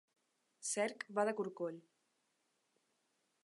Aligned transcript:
Cerc 0.69 1.05
va 1.19 1.27
de 1.29 1.35
corcoll. 1.41 1.77